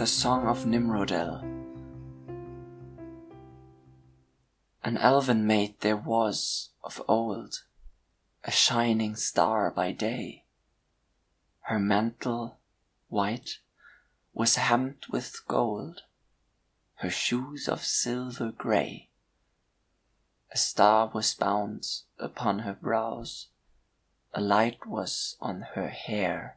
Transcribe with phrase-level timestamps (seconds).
[0.00, 1.44] The Song of Nimrodel
[4.82, 7.64] An elven maid there was of old,
[8.42, 10.46] A shining star by day.
[11.64, 12.60] Her mantle,
[13.10, 13.58] white,
[14.32, 16.00] was hemmed with gold,
[16.94, 19.10] Her shoes of silver gray.
[20.50, 21.86] A star was bound
[22.18, 23.48] upon her brows,
[24.32, 26.56] A light was on her hair,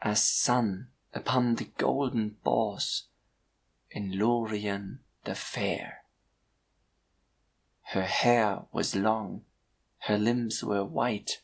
[0.00, 3.04] As sun upon the golden boss
[3.90, 6.04] In Lorien the fair.
[7.94, 9.46] Her hair was long,
[10.00, 11.40] her limbs were white,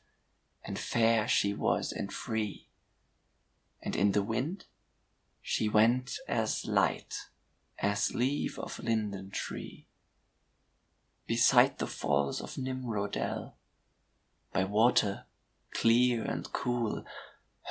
[0.62, 2.68] And fair she was and free,
[3.82, 4.66] And in the wind
[5.40, 7.30] she went as light
[7.78, 9.86] As leaf of linden tree.
[11.26, 13.56] Beside the falls of Nimrodel,
[14.52, 15.24] By water
[15.70, 17.06] clear and cool,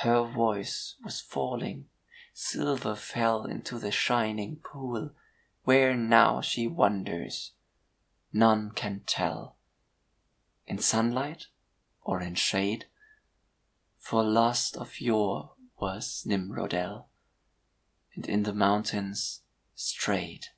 [0.02, 1.86] Her voice was falling,
[2.32, 5.10] silver Fell into the shining pool,
[5.64, 7.52] Where now she wanders
[8.32, 9.56] none can tell,
[10.66, 11.46] In sunlight
[12.02, 12.86] or in shade,
[13.98, 17.08] For lost of yore was Nimrodel,
[18.14, 19.42] And in the mountains
[19.74, 20.48] strayed.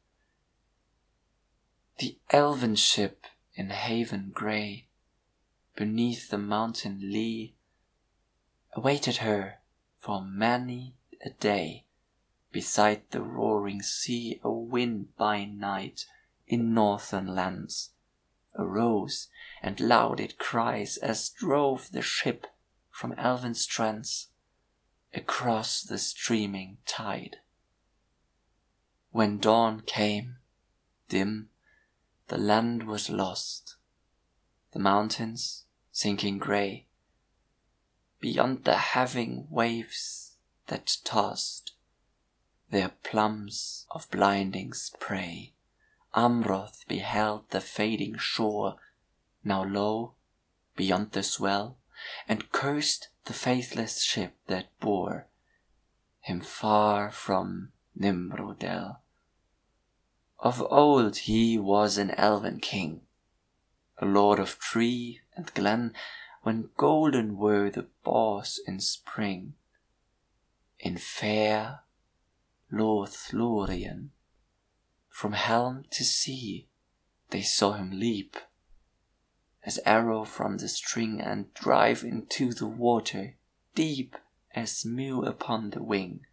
[1.99, 4.89] The elven ship in haven grey,
[5.77, 7.55] Beneath the mountain lee,
[8.73, 9.59] Awaited her
[9.99, 11.85] for many a day
[12.53, 16.07] Beside the roaring sea A wind by night
[16.47, 17.91] in northern lands
[18.57, 19.29] Arose,
[19.61, 22.47] and loud it cries As drove the ship
[22.91, 24.29] from elven strands
[25.13, 27.39] Across the streaming tide.
[29.11, 30.37] When dawn came,
[31.09, 31.49] dim,
[32.29, 33.77] the land was lost,
[34.73, 36.87] The mountains sinking grey,
[38.21, 40.24] Beyond the heaving waves
[40.67, 41.73] that tossed
[42.71, 45.53] Their plumes of blinding spray.
[46.15, 48.77] Amroth beheld the fading shore,
[49.43, 50.15] Now low,
[50.77, 51.77] beyond the swell,
[52.29, 55.27] And cursed the faithless ship that bore
[56.21, 59.01] Him far from Nimrodel.
[60.39, 63.03] Of old he was an elven king,
[63.99, 65.95] A lord of tree and glen,
[66.43, 69.55] When golden were the boughs in spring,
[70.85, 71.81] In fair
[72.71, 74.11] Lothlorien.
[75.09, 76.69] From helm to sea
[77.31, 78.37] they saw him leap
[79.63, 83.37] As arrow from the string And drive into the water
[83.75, 84.15] deep
[84.55, 86.27] As mew upon the wing.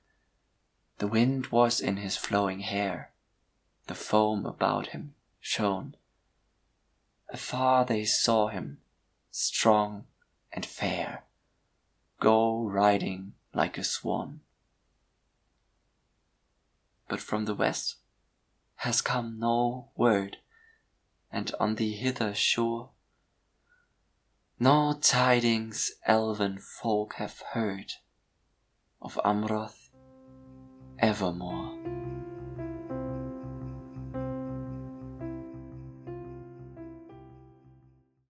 [0.97, 3.13] The wind was in his flowing hair,
[3.87, 5.95] The foam about him shone.
[7.29, 8.81] Afar they saw him,
[9.31, 10.07] strong
[10.51, 11.23] and fair,
[12.19, 14.41] Go riding like a swan.
[17.07, 17.97] But from the west
[18.77, 20.37] has come no word,
[21.31, 22.89] and on the hither shore
[24.59, 27.93] No tidings elven folk have heard
[29.01, 29.89] of Amroth
[30.99, 31.80] evermore.